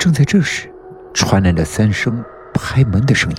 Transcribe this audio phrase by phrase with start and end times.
[0.00, 0.72] 正在这时，
[1.12, 3.36] 传来了三声拍门的声音。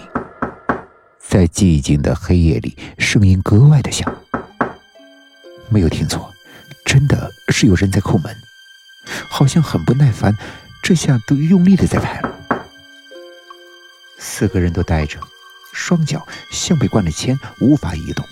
[1.20, 4.16] 在寂静的黑夜里，声音格外的响。
[5.70, 6.32] 没有听错，
[6.86, 8.36] 真的是有人在叩门，
[9.28, 10.38] 好像很不耐烦，
[10.84, 12.32] 这下都用力的在拍了。
[14.20, 15.18] 四个人都呆着，
[15.74, 18.24] 双脚像被灌了铅，无法移动，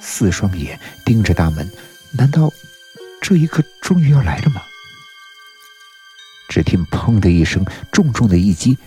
[0.00, 1.70] 四双眼盯着大门。
[2.12, 2.50] 难道
[3.20, 4.62] 这一刻终于要来了吗？
[6.56, 7.62] 只听“砰”的一声，
[7.92, 8.78] 重重的一击，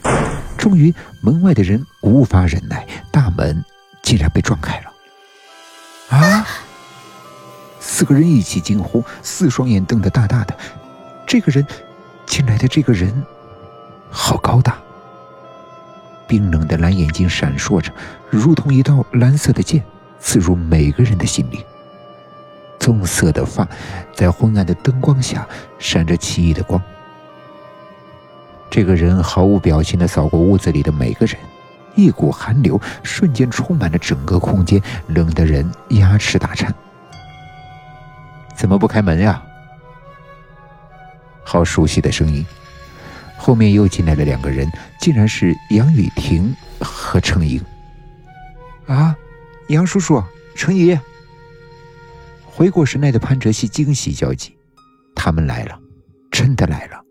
[0.57, 3.63] 终于门外的人无法忍耐，大门
[4.02, 6.17] 竟然被撞开了。
[6.17, 6.48] 啊！
[7.79, 10.57] 四个人一起惊呼，四双眼瞪得大大的。
[11.27, 11.63] 这个人，
[12.26, 13.13] 进来的这个人，
[14.09, 14.79] 好高大。
[16.27, 17.93] 冰冷的蓝眼睛闪烁着，
[18.31, 19.84] 如同一道蓝色的剑，
[20.20, 21.63] 刺入每个人的心里。
[22.79, 23.67] 棕色的发，
[24.15, 26.81] 在昏暗的灯光下闪着奇异的光。
[28.69, 31.35] 这个人毫无表情的扫过屋子里的每个人，
[31.95, 36.73] 一股寒流瞬间充满了整个空间，冷得人牙齿打颤。
[38.55, 39.41] 怎么不开门呀？
[41.43, 42.45] 好熟悉的声音，
[43.35, 47.59] 后面又进来了两个人，竟然是杨雨婷和程莹。
[48.85, 49.15] 啊，
[49.70, 50.23] 杨叔叔，
[50.55, 50.98] 程姨。
[52.45, 54.55] 回过神来的潘哲熙惊喜交集，
[55.15, 55.79] 他们来了，
[56.29, 57.01] 真的来了。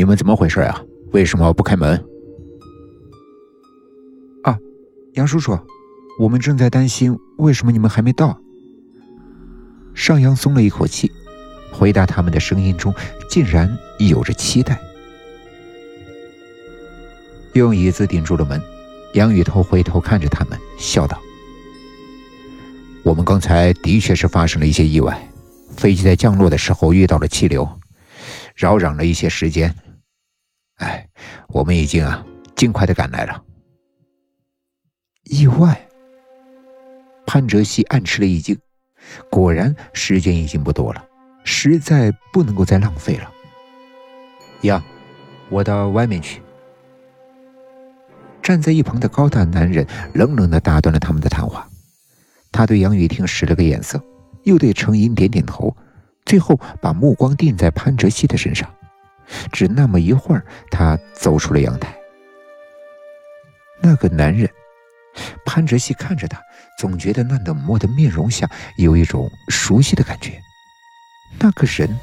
[0.00, 0.82] 你们怎么回事啊？
[1.12, 2.02] 为什么不开门？
[4.42, 4.58] 啊，
[5.12, 5.58] 杨叔叔，
[6.18, 8.40] 我们正在担心，为什么你们还没到？
[9.94, 11.12] 上扬松了一口气，
[11.70, 12.94] 回答他们的声音中
[13.28, 14.80] 竟然有着期待。
[17.52, 18.58] 用椅子顶住了门，
[19.12, 21.20] 杨雨头回头看着他们，笑道
[23.04, 25.30] ：“我们刚才的确是发生了一些意外，
[25.76, 27.68] 飞机在降落的时候遇到了气流。”
[28.56, 29.74] 扰攘了一些时间，
[31.52, 33.42] 我们已经啊尽快的赶来了。
[35.24, 35.88] 意外，
[37.26, 38.58] 潘哲熙暗吃了一惊，
[39.30, 41.04] 果然时间已经不多了，
[41.44, 43.30] 实在不能够再浪费了。
[44.62, 44.82] 杨，
[45.48, 46.42] 我到外面去。
[48.42, 51.68] 站在一旁的高大男人冷冷的打断了他们的谈话，
[52.50, 54.02] 他对杨雨婷使了个眼色，
[54.44, 55.76] 又对程英点点头。
[56.24, 58.68] 最后，把目光定在潘哲熙的身上，
[59.52, 61.94] 只那么一会儿，他走出了阳台。
[63.82, 64.48] 那个男人，
[65.44, 66.40] 潘哲熙看着他，
[66.78, 70.40] 总觉得那冷漠的面容下有一种熟悉的感觉。
[71.38, 71.98] 那个人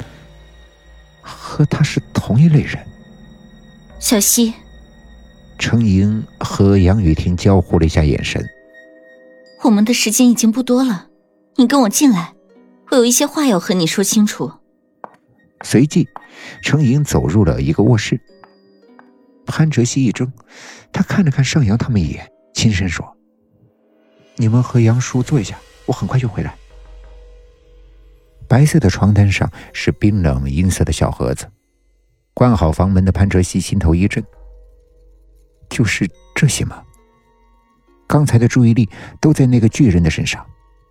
[1.21, 2.77] 和他是同一类人。
[3.99, 4.53] 小溪，
[5.59, 8.43] 程莹和杨雨婷交互了一下眼神。
[9.63, 11.07] 我们的时间已经不多了，
[11.55, 12.33] 你跟我进来。
[12.89, 14.51] 我有一些话要和你说清楚。
[15.63, 16.07] 随即，
[16.61, 18.19] 程莹走入了一个卧室。
[19.45, 20.31] 潘哲熙一怔，
[20.91, 23.17] 他看了看上扬他们一眼，轻声说
[24.35, 26.55] ：“你们和杨叔坐一下，我很快就回来。”
[28.47, 31.47] 白色的床单上是冰冷银色的小盒子。
[32.33, 34.23] 关好房门的潘哲熙心头一震
[35.69, 36.83] ：“就是这些吗？”
[38.07, 40.45] 刚才的注意力都在那个巨人的身上。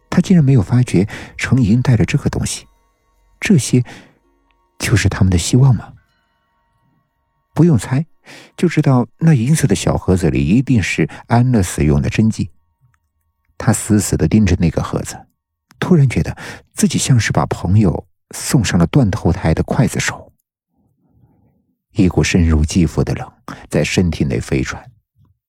[0.08, 2.64] 他竟然没有发觉程莹带着这个东西，
[3.38, 3.84] 这些
[4.78, 5.92] 就是他们的希望吗？
[7.54, 8.04] 不用猜，
[8.56, 12.50] 就知道那银色的小盒子里一定是安乐死用的针剂。
[13.56, 15.26] 他死死的盯着那个盒子，
[15.78, 16.36] 突然觉得
[16.74, 20.30] 自己像是把朋友送上了断头台的刽子手。
[21.92, 23.32] 一股深入肌肤的冷
[23.70, 24.90] 在身体内飞转，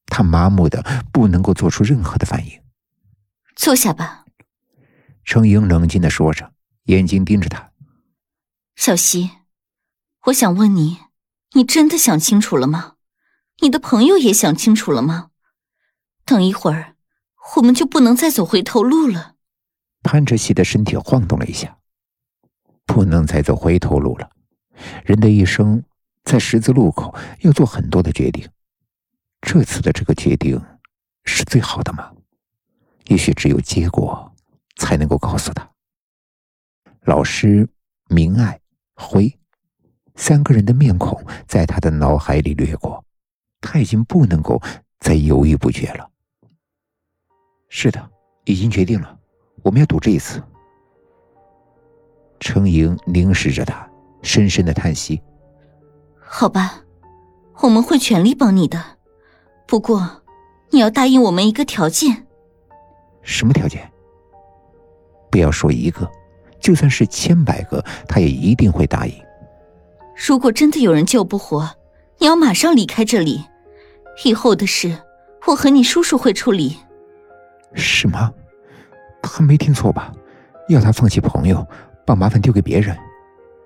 [0.05, 2.61] 他麻木的不能够做出任何的反应。
[3.57, 4.23] 坐下吧。
[5.25, 6.53] 程英冷静的说着，
[6.85, 7.66] 眼睛盯着他。
[8.77, 9.31] 小溪，
[10.27, 10.99] 我想问你，
[11.53, 12.95] 你真的想清楚了吗？
[13.59, 15.31] 你的朋友也想清楚了吗？
[16.23, 16.95] 等一会儿，
[17.57, 19.35] 我们就不能再走回头路了。
[20.03, 21.79] 潘哲熙的身体晃动了一下，
[22.85, 24.29] 不能再走回头路了。
[25.03, 25.83] 人的一生
[26.23, 28.47] 在十字路口要做很多的决定，
[29.41, 30.63] 这次的这个决定
[31.25, 32.13] 是最好的吗？
[33.07, 34.33] 也许只有结果。
[34.79, 35.67] 才能够告诉他，
[37.01, 37.67] 老师
[38.09, 38.61] 明爱
[38.97, 39.31] 辉
[40.15, 43.03] 三个人的面孔在他的脑海里掠过，
[43.61, 44.59] 他已经不能够
[44.99, 46.09] 再犹豫不决了。
[47.69, 48.09] 是的，
[48.45, 49.17] 已经决定了，
[49.61, 50.41] 我们要赌这一次。
[52.39, 53.87] 程莹凝视着他，
[54.23, 55.21] 深深的叹息。
[56.19, 56.81] 好吧，
[57.61, 58.83] 我们会全力帮你的，
[59.67, 60.23] 不过
[60.71, 62.25] 你要答应我们一个条件。
[63.21, 63.91] 什么条件？
[65.29, 66.09] 不要说一个，
[66.59, 69.13] 就算是千百个，他也一定会答应。
[70.15, 71.69] 如果真的有人救不活，
[72.17, 73.43] 你要马上离开这里。
[74.25, 74.97] 以后的事，
[75.45, 76.77] 我和你叔叔会处理。
[77.73, 78.33] 什么？
[79.21, 80.11] 他没听错吧？
[80.69, 81.65] 要他放弃朋友，
[82.05, 82.97] 把麻烦丢给别人，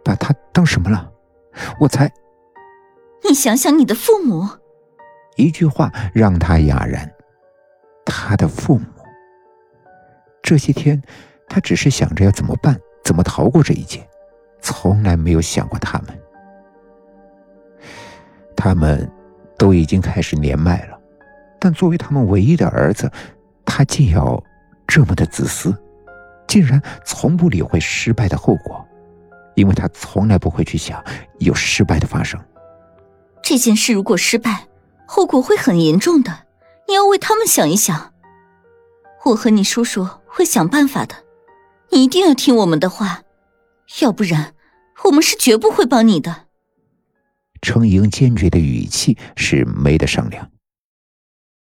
[0.03, 1.09] 把他当什么了？
[1.79, 2.11] 我才……
[3.23, 4.47] 你想想你的父母。
[5.37, 7.09] 一句话让他哑然。
[8.05, 8.85] 他的父母。
[10.41, 11.01] 这些天，
[11.53, 14.07] 他只是想着要怎么办，怎么逃过这一劫，
[14.61, 16.17] 从来没有想过他们。
[18.55, 19.11] 他们
[19.57, 20.97] 都已经开始年迈了，
[21.59, 23.11] 但作为他们唯一的儿子，
[23.65, 24.41] 他竟要
[24.87, 25.75] 这么的自私，
[26.47, 28.87] 竟然从不理会失败的后果，
[29.55, 31.03] 因为他从来不会去想
[31.39, 32.39] 有失败的发生。
[33.43, 34.67] 这件事如果失败，
[35.05, 36.31] 后果会很严重的，
[36.87, 38.13] 你要为他们想一想。
[39.25, 41.15] 我和你叔叔会想办法的，
[41.91, 43.23] 你一定要听我们的话，
[44.01, 44.53] 要不然
[45.05, 46.47] 我们是绝不会帮你的。
[47.61, 50.50] 程莹坚决的语气是没得商量。